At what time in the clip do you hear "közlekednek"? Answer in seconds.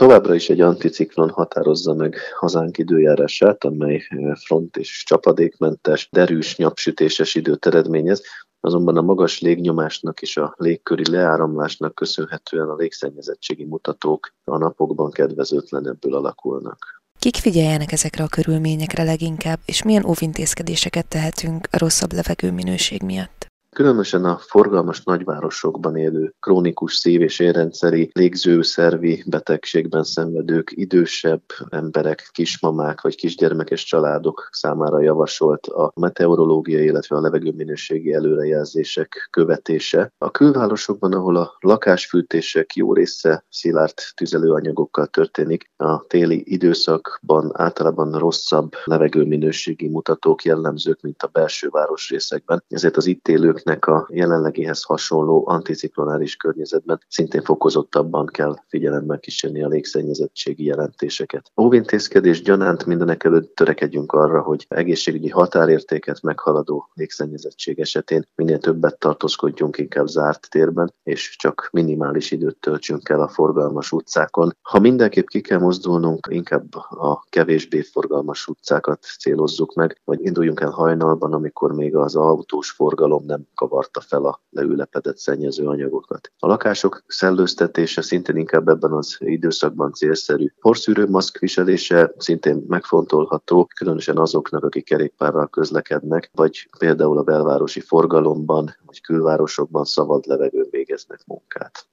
95.48-96.30